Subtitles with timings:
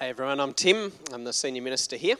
[0.00, 0.92] Hey everyone, I'm Tim.
[1.12, 2.16] I'm the senior minister here.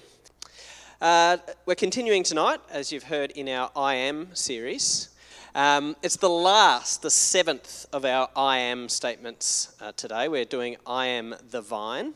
[1.00, 5.08] Uh, we're continuing tonight, as you've heard in our I Am series.
[5.54, 10.28] Um, it's the last, the seventh of our I Am statements uh, today.
[10.28, 12.12] We're doing I Am the Vine.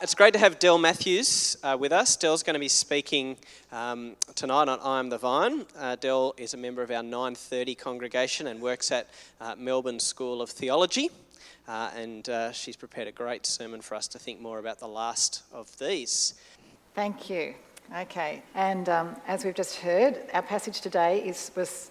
[0.00, 2.14] It's great to have Dell Matthews uh, with us.
[2.14, 3.36] Dell's going to be speaking
[3.72, 5.66] um, tonight on I Am the Vine.
[5.76, 9.08] Uh, Dell is a member of our 930 congregation and works at
[9.40, 11.10] uh, Melbourne School of Theology.
[11.66, 14.88] Uh, and uh, she's prepared a great sermon for us to think more about the
[14.88, 16.34] last of these.
[16.94, 17.54] Thank you.
[17.98, 21.90] Okay, and um, as we've just heard, our passage today is, was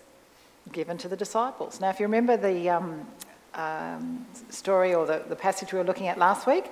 [0.71, 1.79] given to the disciples.
[1.79, 3.05] Now, if you remember the um,
[3.53, 6.65] um, story or the, the passage we were looking at last week,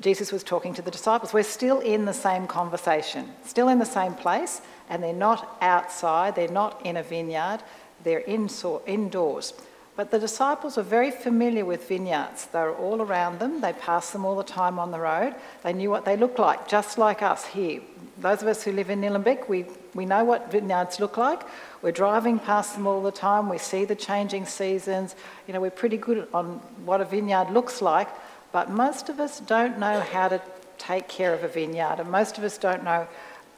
[0.00, 1.32] Jesus was talking to the disciples.
[1.32, 6.34] We're still in the same conversation, still in the same place, and they're not outside,
[6.34, 7.58] they're not in a vineyard,
[8.02, 9.52] they're in, so, indoors.
[10.00, 12.46] But the disciples were very familiar with vineyards.
[12.46, 13.60] They were all around them.
[13.60, 15.34] They passed them all the time on the road.
[15.62, 17.82] They knew what they looked like, just like us here.
[18.16, 21.42] Those of us who live in Nillumbik, we, we know what vineyards look like.
[21.82, 23.50] We're driving past them all the time.
[23.50, 25.14] We see the changing seasons.
[25.46, 28.08] You know, we're pretty good on what a vineyard looks like.
[28.52, 30.40] But most of us don't know how to
[30.78, 33.06] take care of a vineyard, and most of us don't know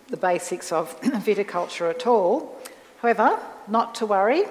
[0.09, 2.59] the basics of viticulture at all.
[3.01, 4.43] However, not to worry.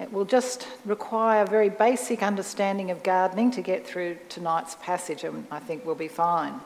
[0.00, 5.24] It will just require a very basic understanding of gardening to get through tonight's passage,
[5.24, 6.58] and I think we'll be fine.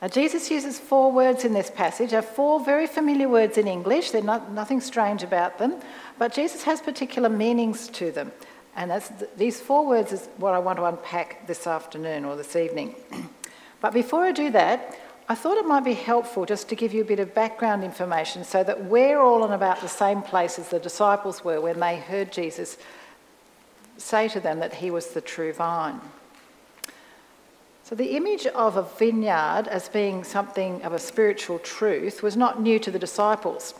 [0.00, 2.10] Now, Jesus uses four words in this passage.
[2.10, 4.12] They're four very familiar words in English.
[4.12, 5.80] There's not, nothing strange about them,
[6.16, 8.30] but Jesus has particular meanings to them.
[8.76, 9.02] And
[9.36, 12.94] these four words is what I want to unpack this afternoon or this evening.
[13.80, 14.96] but before I do that,
[15.30, 18.44] I thought it might be helpful just to give you a bit of background information
[18.44, 21.98] so that we're all in about the same place as the disciples were when they
[21.98, 22.78] heard Jesus
[23.98, 26.00] say to them that he was the true vine.
[27.84, 32.62] So, the image of a vineyard as being something of a spiritual truth was not
[32.62, 33.74] new to the disciples.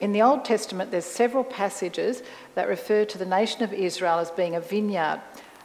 [0.00, 2.22] In the Old Testament, there's several passages
[2.54, 5.20] that refer to the nation of Israel as being a vineyard,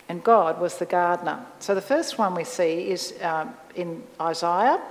[0.08, 1.46] and God was the gardener.
[1.60, 4.82] So, the first one we see is um, in Isaiah,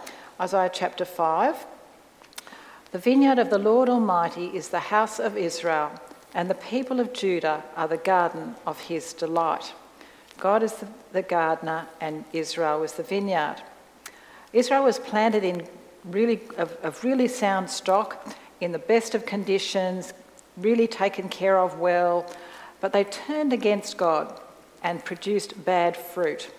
[0.40, 1.66] Isaiah chapter 5.
[2.92, 5.90] The vineyard of the Lord Almighty is the house of Israel,
[6.32, 9.74] and the people of Judah are the garden of his delight.
[10.38, 13.56] God is the, gardener, and Israel was the vineyard.
[14.54, 15.66] Israel was planted in
[16.04, 20.14] really of, of really sound stock, in the best of conditions,
[20.56, 22.24] really taken care of well,
[22.80, 24.40] but they turned against God
[24.82, 26.50] and produced bad fruit.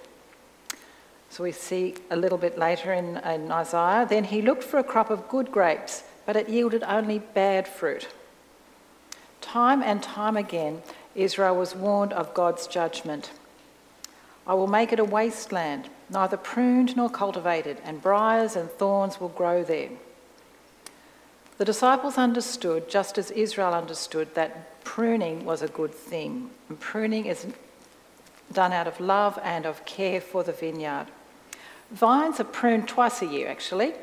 [1.31, 4.05] So we see a little bit later in, in Isaiah.
[4.07, 8.09] Then he looked for a crop of good grapes, but it yielded only bad fruit.
[9.39, 10.81] Time and time again,
[11.15, 13.31] Israel was warned of God's judgment.
[14.45, 19.29] I will make it a wasteland, neither pruned nor cultivated, and briars and thorns will
[19.29, 19.89] grow there.
[21.59, 26.49] The disciples understood, just as Israel understood, that pruning was a good thing.
[26.67, 27.47] And pruning is
[28.51, 31.07] done out of love and of care for the vineyard.
[31.91, 33.93] Vines are pruned twice a year actually.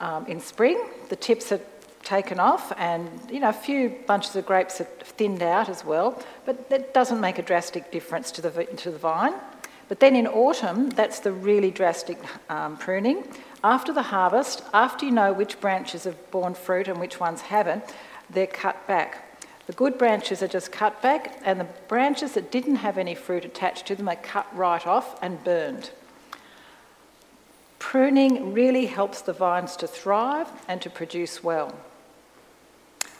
[0.00, 0.78] Um, in spring,
[1.08, 1.60] the tips are
[2.04, 6.22] taken off, and you know a few bunches of grapes are thinned out as well,
[6.46, 9.34] but that doesn't make a drastic difference to the to the vine.
[9.88, 12.18] But then in autumn, that's the really drastic
[12.48, 13.26] um, pruning.
[13.64, 17.84] After the harvest, after you know which branches have borne fruit and which ones haven't,
[18.30, 19.40] they're cut back.
[19.66, 23.44] The good branches are just cut back, and the branches that didn't have any fruit
[23.44, 25.90] attached to them are cut right off and burned.
[27.78, 31.74] Pruning really helps the vines to thrive and to produce well.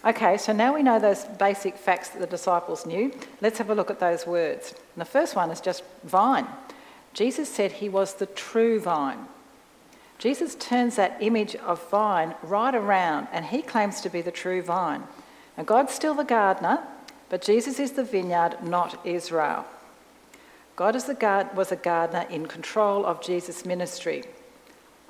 [0.04, 3.12] Okay, so now we know those basic facts that the disciples knew.
[3.40, 4.72] Let's have a look at those words.
[4.72, 6.46] And the first one is just vine.
[7.14, 9.26] Jesus said he was the true vine.
[10.18, 14.62] Jesus turns that image of vine right around and he claims to be the true
[14.62, 15.04] vine.
[15.56, 16.80] And God's still the gardener,
[17.28, 19.64] but Jesus is the vineyard, not Israel.
[20.76, 24.24] God a was a gardener in control of Jesus' ministry.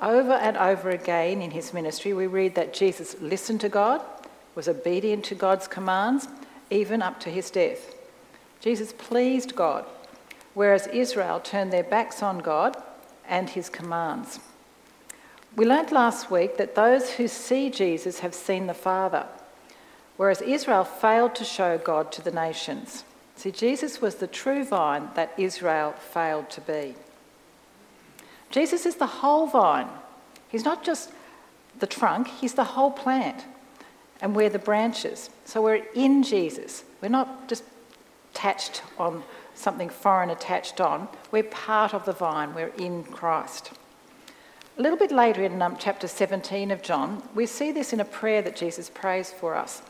[0.00, 4.00] Over and over again in his ministry, we read that Jesus listened to God,
[4.54, 6.28] was obedient to God's commands,
[6.70, 7.94] even up to his death.
[8.60, 9.84] Jesus pleased God,
[10.54, 12.76] whereas Israel turned their backs on God
[13.26, 14.38] and his commands.
[15.56, 19.26] We learnt last week that those who see Jesus have seen the Father,
[20.16, 23.02] whereas Israel failed to show God to the nations.
[23.34, 26.94] See, Jesus was the true vine that Israel failed to be.
[28.50, 29.88] Jesus is the whole vine.
[30.48, 31.12] He's not just
[31.78, 33.44] the trunk, he's the whole plant.
[34.20, 35.30] And we're the branches.
[35.44, 36.84] So we're in Jesus.
[37.00, 37.62] We're not just
[38.32, 39.22] attached on
[39.54, 41.08] something foreign attached on.
[41.30, 42.54] We're part of the vine.
[42.54, 43.72] We're in Christ.
[44.78, 48.04] A little bit later in um, chapter 17 of John, we see this in a
[48.04, 49.82] prayer that Jesus prays for us.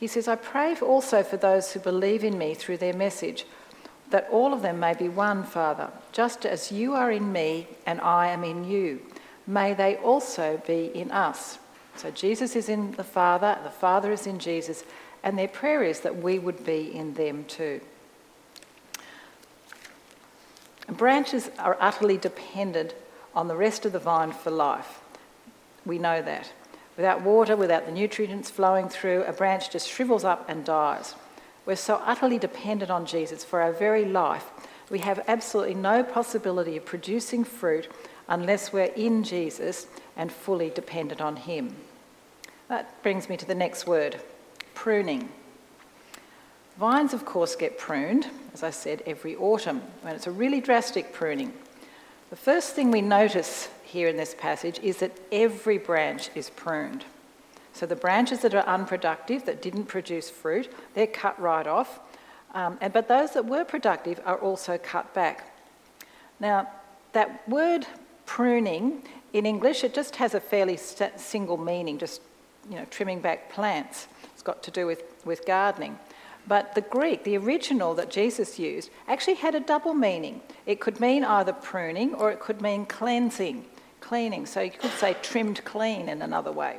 [0.00, 3.46] He says, I pray also for those who believe in me through their message,
[4.10, 8.00] that all of them may be one, Father, just as you are in me and
[8.00, 9.00] I am in you.
[9.46, 11.58] May they also be in us.
[11.96, 14.84] So Jesus is in the Father, the Father is in Jesus,
[15.22, 17.80] and their prayer is that we would be in them too.
[20.88, 22.94] Branches are utterly dependent
[23.34, 25.00] on the rest of the vine for life.
[25.84, 26.52] We know that.
[26.96, 31.14] Without water, without the nutrients flowing through, a branch just shrivels up and dies.
[31.66, 34.44] We're so utterly dependent on Jesus for our very life.
[34.88, 37.88] We have absolutely no possibility of producing fruit
[38.28, 41.74] unless we're in Jesus and fully dependent on Him.
[42.68, 44.20] That brings me to the next word
[44.74, 45.28] pruning.
[46.78, 51.12] Vines, of course, get pruned, as I said, every autumn, and it's a really drastic
[51.12, 51.52] pruning.
[52.30, 57.04] The first thing we notice here in this passage is that every branch is pruned.
[57.76, 62.00] So the branches that are unproductive, that didn't produce fruit, they're cut right off.
[62.54, 65.54] Um, and, but those that were productive are also cut back.
[66.40, 66.70] Now,
[67.12, 67.86] that word
[68.24, 69.02] pruning
[69.34, 72.22] in English, it just has a fairly st- single meaning, just
[72.70, 74.08] you know, trimming back plants.
[74.32, 75.98] It's got to do with, with gardening.
[76.48, 80.40] But the Greek, the original that Jesus used, actually had a double meaning.
[80.64, 83.66] It could mean either pruning or it could mean cleansing,
[84.00, 84.46] cleaning.
[84.46, 86.78] So you could say trimmed clean in another way.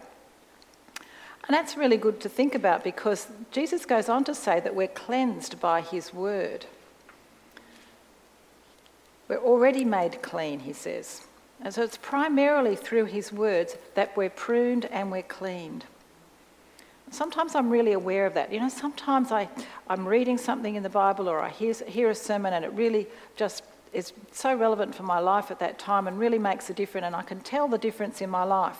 [1.48, 4.88] And that's really good to think about because Jesus goes on to say that we're
[4.88, 6.66] cleansed by his word.
[9.30, 11.26] We're already made clean, he says.
[11.62, 15.86] And so it's primarily through his words that we're pruned and we're cleaned.
[17.12, 18.52] Sometimes I'm really aware of that.
[18.52, 19.48] You know, sometimes I,
[19.88, 23.08] I'm reading something in the Bible or I hear, hear a sermon and it really
[23.38, 23.64] just
[23.94, 27.16] is so relevant for my life at that time and really makes a difference, and
[27.16, 28.78] I can tell the difference in my life.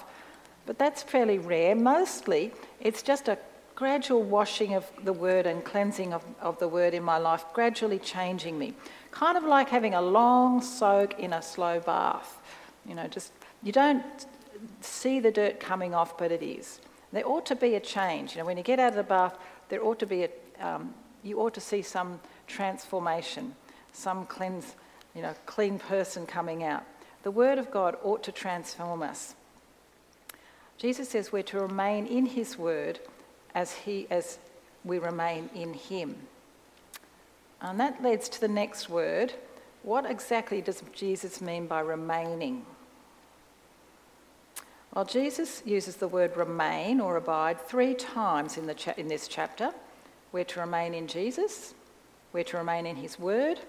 [0.68, 1.74] But that's fairly rare.
[1.74, 3.40] Mostly, it's just a
[3.74, 8.00] gradual washing of the word and cleansing of, of the word in my life, gradually
[8.00, 8.74] changing me.
[9.12, 12.42] Kind of like having a long soak in a slow bath.
[12.86, 13.32] You know, just
[13.64, 14.04] you don't
[14.82, 16.82] see the dirt coming off, but it is.
[17.14, 18.36] There ought to be a change.
[18.36, 19.38] You know, when you get out of the bath,
[19.70, 20.30] there ought to be a,
[20.60, 20.94] um,
[21.24, 23.56] you ought to see some transformation,
[23.94, 24.76] some cleanse,
[25.16, 26.84] you know, clean person coming out.
[27.24, 29.36] The Word of God ought to transform us.
[30.78, 33.00] Jesus says we're to remain in His Word
[33.56, 34.38] as He as
[34.84, 36.16] we remain in Him.
[37.62, 39.34] And that leads to the next word.
[39.84, 42.66] What exactly does Jesus mean by remaining?
[44.94, 49.28] Well, Jesus uses the word remain or abide three times in, the cha- in this
[49.28, 49.72] chapter.
[50.32, 51.74] We're to remain in Jesus,
[52.34, 53.60] we're to remain in his word,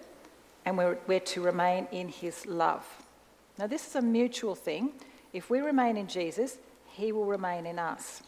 [0.65, 2.87] and we're, we're to remain in his love.
[3.59, 4.93] Now, this is a mutual thing.
[5.33, 6.59] If we remain in Jesus,
[6.99, 8.23] he will remain in us.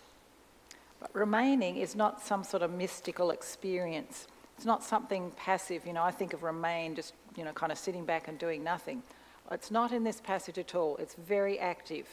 [1.00, 4.28] But remaining is not some sort of mystical experience.
[4.56, 5.87] It's not something passive.
[5.87, 8.62] You know, I think of remain just, you know, kind of sitting back and doing
[8.62, 9.02] nothing.
[9.50, 10.96] It's not in this passage at all.
[10.99, 12.06] It's very active.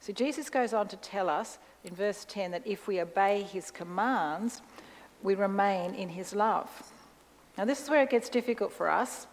[0.00, 3.70] So Jesus goes on to tell us in verse 10 that if we obey his
[3.70, 4.62] commands,
[5.22, 6.70] we remain in his love.
[7.58, 9.26] Now, this is where it gets difficult for us.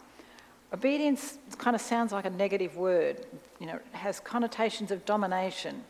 [0.73, 3.25] Obedience kind of sounds like a negative word,
[3.59, 5.83] you know, it has connotations of domination.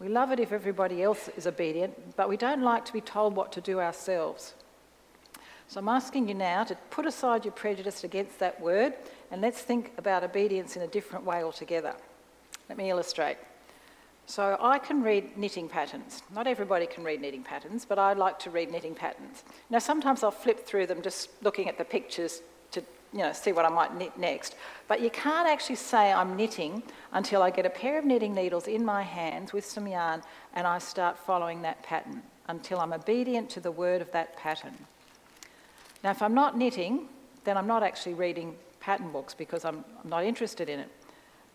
[0.00, 3.34] We love it if everybody else is obedient, but we don't like to be told
[3.34, 4.54] what to do ourselves.
[5.66, 8.94] So I'm asking you now to put aside your prejudice against that word
[9.30, 11.94] and let's think about obedience in a different way altogether.
[12.68, 13.36] Let me illustrate.
[14.24, 16.22] So I can read knitting patterns.
[16.34, 19.42] Not everybody can read knitting patterns, but I like to read knitting patterns.
[19.68, 22.42] Now sometimes I'll flip through them just looking at the pictures
[23.12, 24.54] you know, see what I might knit next.
[24.86, 28.68] But you can't actually say I'm knitting until I get a pair of knitting needles
[28.68, 30.22] in my hands with some yarn
[30.54, 34.74] and I start following that pattern until I'm obedient to the word of that pattern.
[36.04, 37.08] Now, if I'm not knitting,
[37.44, 40.90] then I'm not actually reading pattern books because I'm, I'm not interested in it.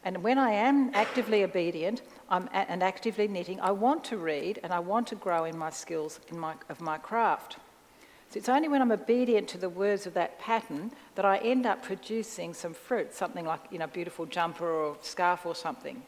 [0.06, 4.60] And when I am actively obedient I'm a- and actively knitting, I want to read
[4.64, 7.58] and I want to grow in my skills in my, of my craft.
[8.34, 11.68] So it's only when I'm obedient to the words of that pattern that I end
[11.68, 16.02] up producing some fruit, something like you know, a beautiful jumper or scarf or something.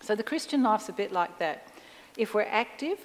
[0.00, 1.66] So the Christian life's a bit like that.
[2.16, 2.98] If we're active,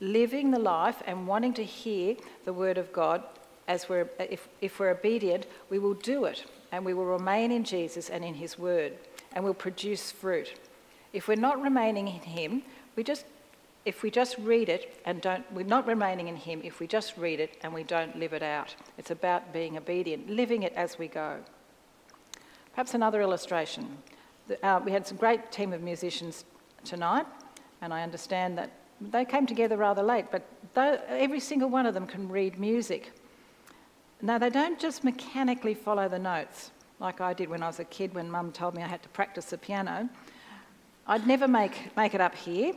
[0.00, 3.22] living the life and wanting to hear the word of God,
[3.66, 7.64] as we're, if, if we're obedient, we will do it and we will remain in
[7.64, 8.98] Jesus and in his word
[9.32, 10.52] and we'll produce fruit.
[11.14, 12.62] If we're not remaining in Him,
[12.96, 13.24] we just
[13.88, 17.16] if we just read it and don't, we're not remaining in Him if we just
[17.16, 18.76] read it and we don't live it out.
[18.98, 21.38] It's about being obedient, living it as we go.
[22.74, 23.96] Perhaps another illustration.
[24.62, 26.44] uh, we had some great team of musicians
[26.84, 27.24] tonight,
[27.80, 30.42] and I understand that they came together rather late, but
[30.74, 33.12] though, every single one of them can read music.
[34.20, 37.84] Now, they don't just mechanically follow the notes like I did when I was a
[37.84, 40.10] kid when mum told me I had to practice the piano.
[41.06, 42.74] I'd never make, make it up here.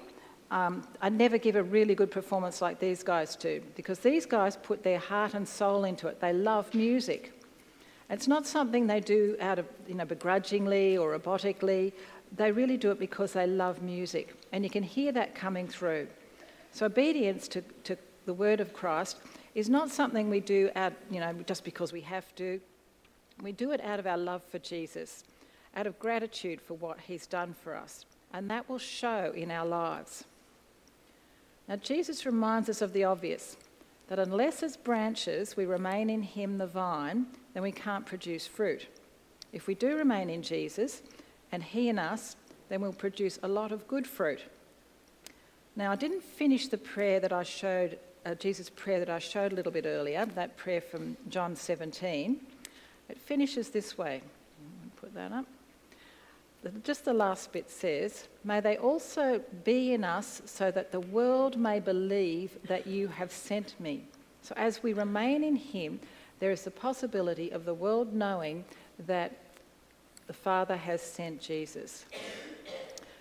[0.52, 4.58] Um, I'd never give a really good performance like these guys do because these guys
[4.58, 6.20] put their heart and soul into it.
[6.20, 7.42] They love music.
[8.10, 11.94] It's not something they do out of, you know, begrudgingly or robotically.
[12.36, 14.36] They really do it because they love music.
[14.52, 16.10] And you can hear that coming through.
[16.74, 19.20] So obedience to, to the word of Christ
[19.56, 22.60] is not something we do out, you know, just because we have to.
[23.42, 25.24] We do it out of our love for Jesus,
[25.78, 28.06] out of gratitude for what he's done for us.
[28.34, 30.26] And that will show in our lives.
[31.68, 33.58] Now, Jesus reminds us of the obvious
[34.08, 38.88] that unless as branches we remain in him, the vine, then we can't produce fruit.
[39.54, 41.02] If we do remain in Jesus
[41.52, 42.36] and He in us,
[42.70, 44.42] then we'll produce a lot of good fruit.
[45.76, 49.52] Now, I didn't finish the prayer that I showed, uh, Jesus' prayer that I showed
[49.52, 52.40] a little bit earlier, that prayer from John 17.
[53.10, 54.22] It finishes this way.
[54.98, 55.46] Put that up.
[56.84, 61.58] Just the last bit says, May they also be in us so that the world
[61.58, 64.04] may believe that you have sent me.
[64.44, 66.00] So, as we remain in Him,
[66.40, 68.64] there is the possibility of the world knowing
[69.08, 69.32] that
[70.28, 72.06] the Father has sent Jesus.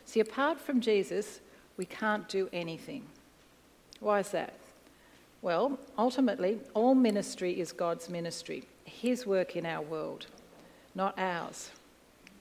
[0.04, 1.40] See, apart from Jesus,
[1.76, 3.06] we can't do anything.
[4.00, 4.54] Why is that?
[5.42, 10.26] Well, ultimately, all ministry is God's ministry, His work in our world,
[10.94, 11.70] not ours.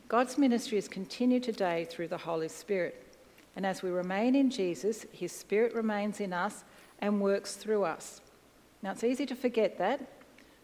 [0.09, 3.15] God's ministry is continued today through the Holy Spirit.
[3.55, 6.63] And as we remain in Jesus, His Spirit remains in us
[6.97, 8.19] and works through us.
[8.81, 10.01] Now, it's easy to forget that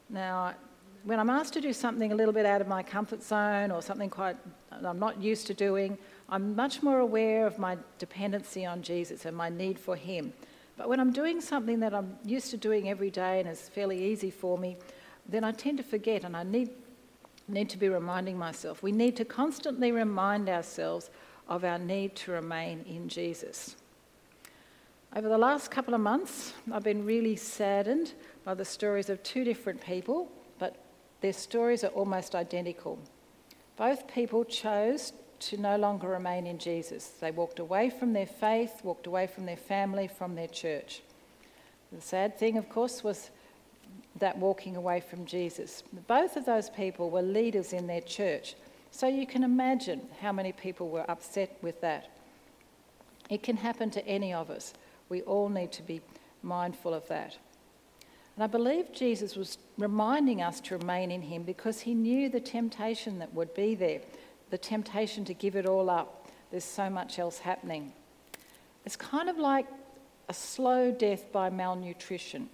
[0.09, 0.55] now,
[1.03, 3.83] when I'm asked to do something a little bit out of my comfort zone or
[3.83, 4.35] something quite
[4.71, 9.37] I'm not used to doing, I'm much more aware of my dependency on Jesus and
[9.37, 10.33] my need for Him.
[10.75, 14.03] But when I'm doing something that I'm used to doing every day and is fairly
[14.11, 14.77] easy for me,
[15.29, 16.71] then I tend to forget and I need,
[17.47, 18.81] need to be reminding myself.
[18.81, 21.09] We need to constantly remind ourselves
[21.47, 23.75] of our need to remain in Jesus.
[25.15, 29.43] Over the last couple of months, I've been really saddened by the stories of two
[29.43, 30.75] different people, but
[31.21, 32.99] their stories are almost identical.
[33.77, 37.07] Both people chose to no longer remain in Jesus.
[37.07, 41.01] They walked away from their faith, walked away from their family, from their church.
[41.91, 43.29] The sad thing, of course, was
[44.19, 45.83] that walking away from Jesus.
[46.07, 48.55] Both of those people were leaders in their church,
[48.91, 52.09] so you can imagine how many people were upset with that.
[53.29, 54.73] It can happen to any of us.
[55.09, 56.01] We all need to be
[56.41, 57.37] mindful of that.
[58.35, 62.39] And I believe Jesus was reminding us to remain in him because he knew the
[62.39, 64.01] temptation that would be there,
[64.49, 66.29] the temptation to give it all up.
[66.51, 67.93] There's so much else happening.
[68.85, 69.65] It's kind of like
[70.29, 72.49] a slow death by malnutrition.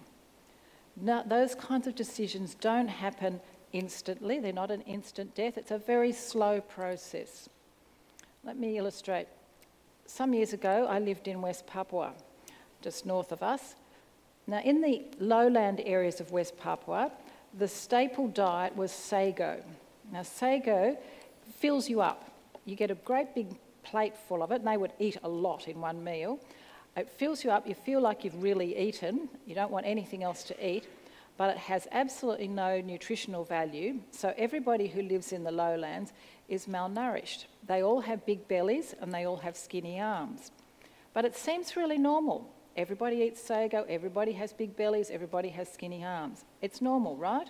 [1.01, 3.41] Now, those kinds of decisions don't happen
[3.74, 7.50] instantly, they're not an instant death, it's a very slow process.
[8.43, 9.27] Let me illustrate.
[10.05, 12.13] Some years ago, I lived in West Papua,
[12.81, 13.75] just north of us,
[14.48, 17.12] now, in the lowland areas of West Papua,
[17.58, 19.63] the staple diet was sago.
[20.12, 20.98] Now, sago
[21.60, 22.29] fills you up.
[22.65, 23.48] You get a great big
[23.84, 26.39] plate full of it, and they would eat a lot in one meal.
[26.95, 30.43] It fills you up, you feel like you've really eaten, you don't want anything else
[30.43, 30.88] to eat,
[31.38, 34.00] but it has absolutely no nutritional value.
[34.12, 36.12] So, everybody who lives in the lowlands
[36.50, 37.45] is malnourished.
[37.65, 40.51] They all have big bellies and they all have skinny arms.
[41.13, 42.53] But it seems really normal.
[42.75, 46.45] Everybody eats sago, everybody has big bellies, everybody has skinny arms.
[46.62, 47.50] It's normal, right?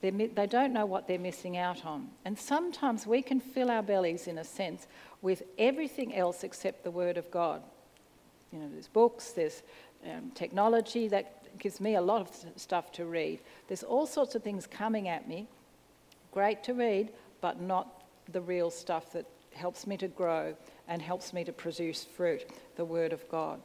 [0.00, 2.08] They're, they don't know what they're missing out on.
[2.24, 4.86] And sometimes we can fill our bellies, in a sense,
[5.22, 7.62] with everything else except the Word of God.
[8.54, 9.62] You know, there's books, there's
[10.08, 13.40] um, technology that gives me a lot of stuff to read.
[13.66, 15.48] There's all sorts of things coming at me,
[16.30, 20.54] great to read, but not the real stuff that helps me to grow
[20.86, 23.60] and helps me to produce fruit, the Word of God.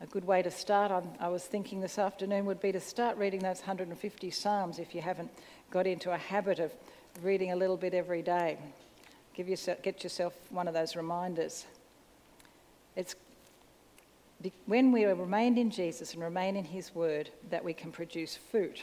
[0.00, 3.18] A good way to start, I'm, i was thinking this afternoon, would be to start
[3.18, 5.30] reading those 150 Psalms if you haven't
[5.72, 6.70] got into a habit of
[7.20, 8.58] reading a little bit every day.
[9.34, 11.66] Give yourself, get yourself one of those reminders.
[12.96, 13.14] It's
[14.66, 18.82] when we remain in Jesus and remain in His Word that we can produce fruit.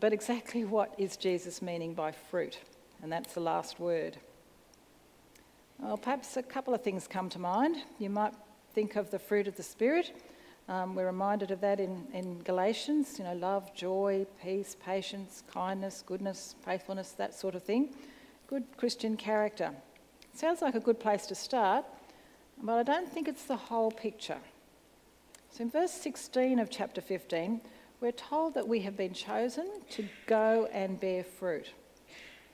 [0.00, 2.58] But exactly what is Jesus meaning by fruit?
[3.02, 4.18] And that's the last word.
[5.78, 7.76] Well, perhaps a couple of things come to mind.
[7.98, 8.34] You might
[8.74, 10.12] think of the fruit of the Spirit.
[10.68, 16.02] Um, we're reminded of that in, in Galatians, you know, love, joy, peace, patience, kindness,
[16.04, 17.94] goodness, faithfulness, that sort of thing.
[18.48, 19.72] good Christian character.
[20.34, 21.84] Sounds like a good place to start,
[22.62, 24.38] but I don't think it's the whole picture.
[25.50, 27.60] So in verse 16 of chapter 15,
[28.00, 31.72] we're told that we have been chosen to go and bear fruit.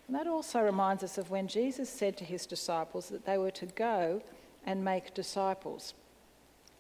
[0.07, 3.51] And that also reminds us of when Jesus said to his disciples that they were
[3.53, 4.23] to go
[4.65, 5.95] and make disciples.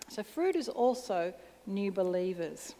[0.08, 1.32] So, fruit is also
[1.66, 2.74] new believers.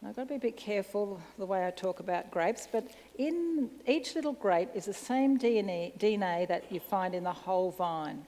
[0.00, 2.90] Now, I've got to be a bit careful the way I talk about grapes, but
[3.18, 7.70] in each little grape is the same DNA, DNA that you find in the whole
[7.70, 8.24] vine.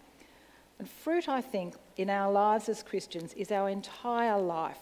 [0.78, 4.78] And fruit, I think, in our lives as Christians is our entire life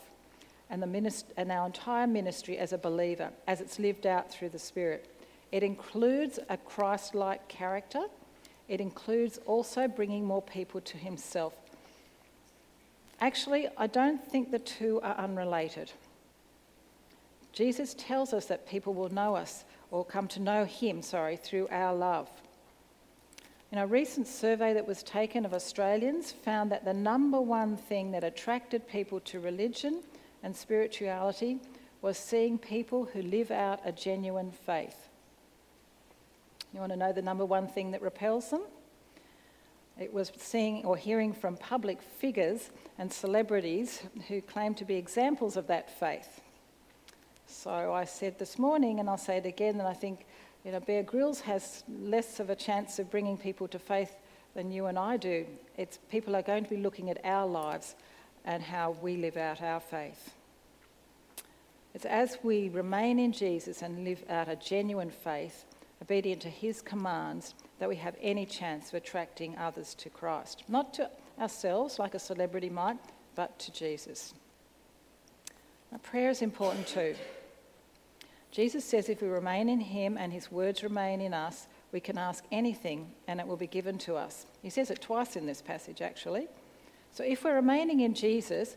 [0.68, 4.50] and, the minist- and our entire ministry as a believer, as it's lived out through
[4.50, 5.08] the Spirit.
[5.52, 8.04] It includes a Christ like character,
[8.68, 11.54] it includes also bringing more people to Himself.
[13.20, 15.92] Actually, I don't think the two are unrelated.
[17.52, 21.68] Jesus tells us that people will know us or come to know Him, sorry, through
[21.70, 22.28] our love.
[23.72, 28.12] In a recent survey that was taken of Australians, found that the number one thing
[28.12, 30.02] that attracted people to religion
[30.42, 31.58] and spirituality
[32.00, 35.08] was seeing people who live out a genuine faith.
[36.72, 38.62] You want to know the number one thing that repels them?
[39.98, 45.56] It was seeing or hearing from public figures and celebrities who claim to be examples
[45.56, 46.42] of that faith.
[47.46, 50.26] So I said this morning, and I'll say it again, that I think
[50.66, 54.16] you know, Bear Grylls has less of a chance of bringing people to faith
[54.56, 55.46] than you and I do.
[55.76, 57.94] It's people are going to be looking at our lives
[58.44, 60.34] and how we live out our faith.
[61.94, 65.64] It's as we remain in Jesus and live out a genuine faith,
[66.02, 70.64] obedient to his commands, that we have any chance of attracting others to Christ.
[70.66, 71.08] Not to
[71.38, 72.98] ourselves, like a celebrity might,
[73.36, 74.34] but to Jesus.
[75.92, 77.14] Now, prayer is important too.
[78.50, 82.18] Jesus says if we remain in him and his words remain in us, we can
[82.18, 84.46] ask anything and it will be given to us.
[84.62, 86.48] He says it twice in this passage, actually.
[87.12, 88.76] So if we're remaining in Jesus,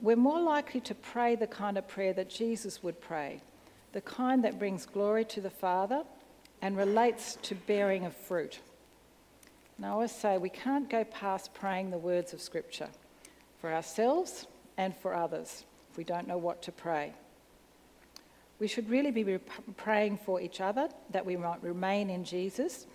[0.00, 3.40] we're more likely to pray the kind of prayer that Jesus would pray,
[3.92, 6.04] the kind that brings glory to the Father
[6.62, 8.60] and relates to bearing of fruit.
[9.78, 12.88] Now, I always say we can't go past praying the words of Scripture
[13.60, 17.14] for ourselves and for others if we don't know what to pray.
[18.60, 19.38] We should really be
[19.78, 22.86] praying for each other that we might remain in Jesus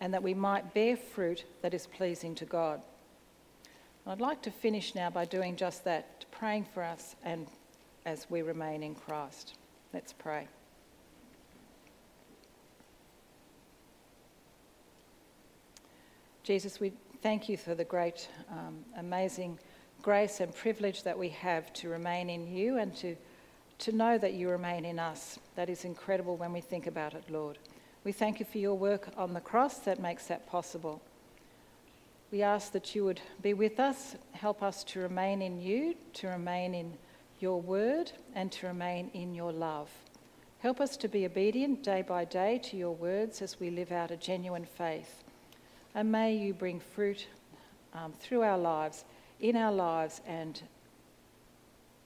[0.00, 2.80] and that we might bear fruit that is pleasing to God.
[4.06, 7.46] I'd like to finish now by doing just that, praying for us and
[8.06, 9.54] as we remain in Christ.
[9.92, 10.46] Let's pray.
[16.44, 19.58] Jesus, we thank you for the great, um, amazing
[20.00, 23.16] grace and privilege that we have to remain in you and to
[23.78, 25.38] to know that you remain in us.
[25.54, 27.58] That is incredible when we think about it, Lord.
[28.04, 31.02] We thank you for your work on the cross that makes that possible.
[32.30, 36.28] We ask that you would be with us, help us to remain in you, to
[36.28, 36.92] remain in
[37.40, 39.90] your word, and to remain in your love.
[40.58, 44.10] Help us to be obedient day by day to your words as we live out
[44.10, 45.22] a genuine faith.
[45.94, 47.28] And may you bring fruit
[47.94, 49.04] um, through our lives,
[49.40, 50.60] in our lives, and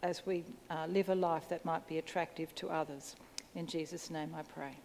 [0.02, 3.16] as we uh, live a life that might be attractive to others.
[3.54, 4.76] In Jesus' name I pray.